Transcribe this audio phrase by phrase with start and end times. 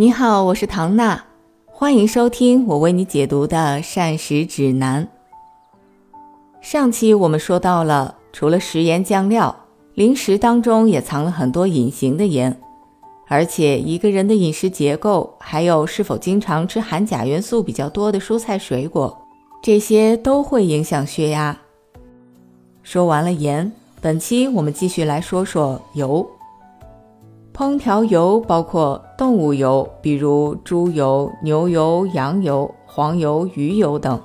[0.00, 1.24] 你好，我是唐娜，
[1.66, 5.08] 欢迎收听我为你解读的膳食指南。
[6.60, 9.64] 上期我们说到了，除了食盐酱料，
[9.94, 12.60] 零食当中也藏了很多隐形的盐，
[13.26, 19.26] 而且一个人的饮食结构，还有是否经常吃含钾元素比较多的蔬菜水果，
[19.60, 21.58] 这些都会影响血压。
[22.84, 26.24] 说完了盐，本期我们继续来说说油。
[27.58, 34.16] 烹调油包括动物油，比如猪油、牛油、羊油、黄油、鱼油等；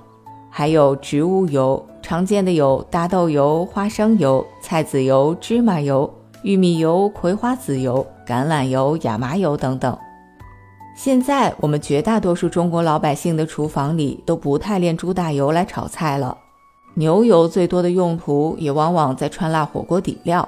[0.52, 6.08] 还有植物油，常见的有大豆油、花生油、菜籽油、芝麻油、
[6.44, 9.98] 玉米油、葵花籽油、橄榄油、亚麻油等等。
[10.96, 16.38] 现在我们绝大多数中国老百姓的厨房里都不太炼猪大油来炒菜了，
[16.94, 20.48] 牛油最多的用途也往往在川辣火锅底料。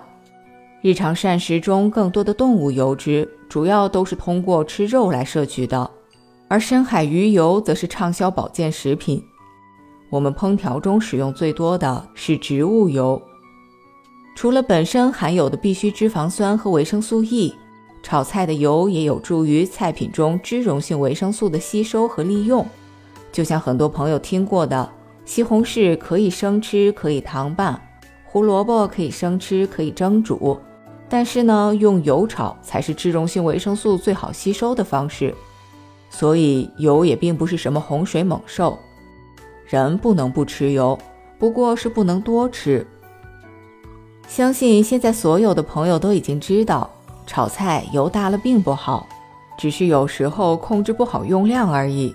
[0.86, 5.90] 日常膳食中更多的动物油脂，主要都是通过吃肉来摄取的，
[6.48, 9.20] 而深海鱼油则是畅销保健食品。
[10.12, 13.20] 我们烹调中使用最多的是植物油，
[14.36, 17.56] 除了本身含有的必需脂肪酸和维生素 E，
[18.04, 22.64] 炒菜的油也有助于菜品中脂溶性维生素的吸收和利用。
[23.32, 24.88] 就像很多朋友听过的，
[25.26, 27.74] 西红柿可以生吃，可以糖拌；
[28.24, 30.56] 胡萝卜可以生吃，可以蒸煮。
[31.18, 35.34] 但是呢，用油炒才是脂溶性维生素最好吸收的方式，
[36.10, 38.78] 所以油也并不是什么洪水猛兽。
[39.66, 41.00] 人不能不吃油，
[41.40, 42.86] 不过是不能多吃。
[44.28, 46.90] 相信现在所有的朋友都已经知道，
[47.26, 49.08] 炒菜油大了并不好，
[49.58, 52.14] 只是有时候控制不好用量而已。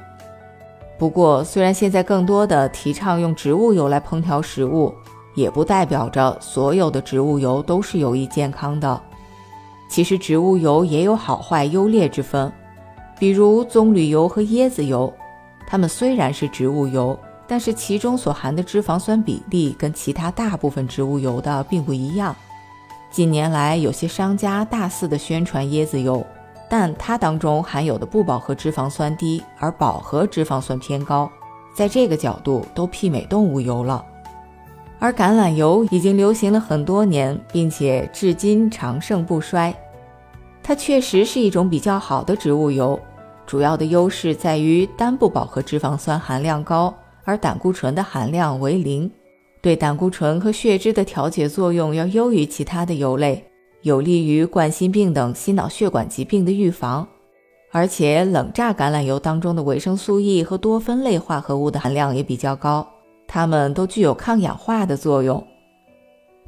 [0.99, 4.95] 不过，虽然现在更多的提倡用植物油来烹调食物。
[5.35, 9.01] 也不代表着所有的植物油都是有益健康的。
[9.89, 12.53] 其实植物油也有好坏优劣之分，
[13.19, 15.13] 比如棕榈油和椰子油，
[15.67, 22.35] 它们虽然是植物油，但是其中所含的脂肪酸比例跟其他大部分植物油的并不一样。
[23.11, 26.25] 近年来，有些商家大肆的宣传椰子油，
[26.69, 31.29] 但它当中含有的不饱和脂肪酸低，而饱和脂肪酸偏高，
[31.75, 34.05] 在这个角度都媲美动物油了。
[35.01, 39.75] 而橄榄油已经流行了很多年，并且至今长盛不衰。
[40.63, 43.01] 它确实是一种比较好的植物油，
[43.47, 46.95] 主要的优势在于单不饱和脂肪酸含量高，
[47.25, 49.11] 而胆固醇的含量为零，
[49.63, 53.43] 对胆固醇和血脂的调节作用要优于其他的油类，
[53.81, 57.09] 有利于冠心病等心脑血管疾病的预防。
[57.73, 62.87] 而且冷榨橄榄油当中的维生素 E 和多酚类化合物的含量也比较高。
[63.33, 65.47] 它们都具有抗氧化的作用，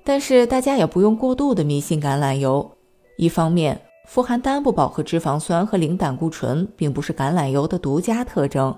[0.02, 2.68] 但是大家也不用过度的迷信橄榄油。
[3.16, 8.76] 一方面，富含单不饱和脂肪酸和零胆固醇，并不是橄榄油的独家特征，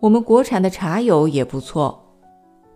[0.00, 2.02] 我们国产的茶油也不错。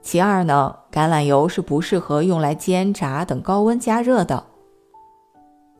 [0.03, 4.44] 其二呢，橄榄油是不适合用来煎炸等高温加热的。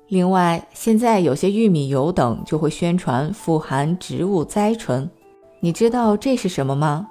[0.09, 5.11] 另外，现在有些玉米油等就会宣传富含植物甾醇，
[5.61, 7.09] 你知道这是什么吗？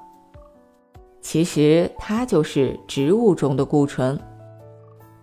[1.25, 4.17] 其实它就是植物中的固醇，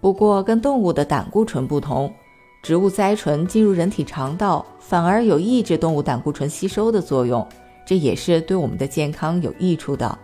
[0.00, 2.12] 不过跟动物的胆固醇不同，
[2.60, 7.46] 植物甾醇进入人体肠道反而有抑制动物胆固醇吸收的作用，
[7.86, 10.18] 这也是对我们的健康有益处的。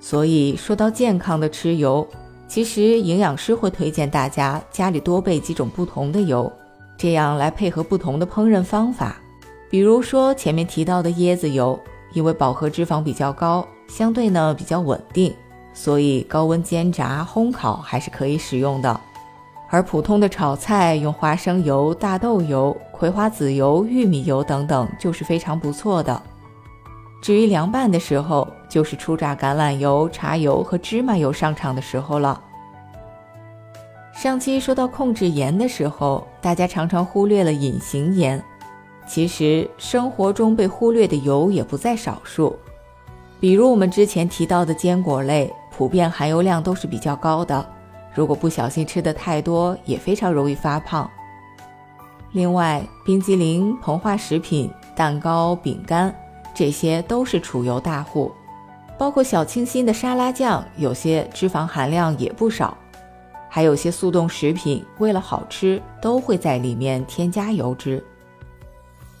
[0.00, 2.08] 所以说到健康的吃油，
[2.48, 6.50] 其实营养师会推荐大家家里多备几种不同的油，
[6.96, 9.18] 这样来配合不同的烹饪方法。
[9.68, 11.78] 比如说前面提到的椰子油，
[12.14, 13.68] 因为饱和脂肪比较高。
[13.88, 15.34] 相对呢比较稳定，
[15.72, 19.00] 所以高温煎炸、烘烤还是可以使用的。
[19.68, 26.22] 而普通的炒菜用花生油、大豆油、葵花籽油、玉米油等等就是非常不错的。
[27.20, 32.40] 至于凉拌的时候，就是初榨橄榄油、茶油和芝麻油上场的时候了。
[34.14, 38.40] 上期说到控制盐的时候，大家常常忽略了隐形盐，
[39.06, 42.56] 其实生活中被忽略的油也不在少数。
[43.38, 47.64] 比如我们之前提到的坚果类，普遍含油量都是比较高的，
[48.14, 51.10] 如果不小心吃的太多，也非常容易发胖。
[52.32, 56.14] 另外，冰激凌、膨化食品、蛋糕、饼干，
[56.54, 58.32] 这些都是储油大户，
[58.98, 62.76] 包括小清新的沙拉酱，有些脂肪含量也不少，
[63.50, 68.02] 还有些速冻食品，为了好吃，都会在里面添加油脂。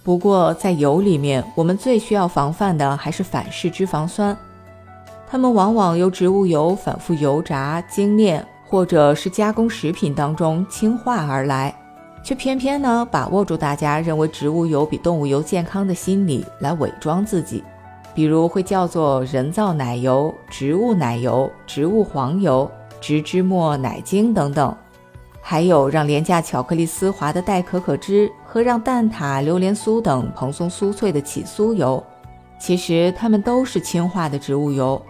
[0.06, 4.36] 不过，在油里面，我们最需要防范的还是反式脂肪酸，
[5.28, 11.74] 它们往往由植物油反复油炸、精炼或者是加工食品当中氢化而来，
[12.22, 17.64] 却偏偏呢把握住大家认为植物油比动物油健康的心理来伪装自己，
[18.14, 22.70] 比如会叫做人造奶油、植物奶油、植物黄油、
[23.00, 24.72] 植脂末奶精等等，
[25.48, 32.02] 还有让廉价巧克力丝滑的代可可脂和让蛋挞、榴莲酥等蓬松酥脆的起酥油，
[32.58, 35.00] 其实它们都是氢化的植物油。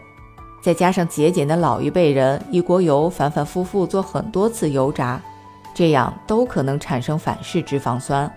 [0.60, 5.18] 再加上节俭的老一辈人，一锅油反反复复做很多次油炸，
[5.72, 8.30] 这样都可能产生反式脂肪酸。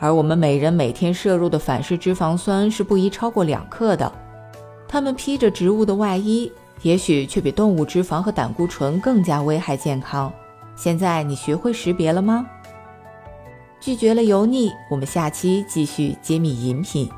[0.00, 4.10] 而我们每人每天摄入的反式脂肪酸是不宜超过两克的。
[4.88, 6.50] 它们披着植物的外衣，
[6.82, 10.32] 也许却比动物脂肪和胆固醇更加危害健康。
[10.76, 12.46] 现在你学会识别了吗？
[13.80, 17.10] 拒绝了油腻，我们下期继续揭秘饮品。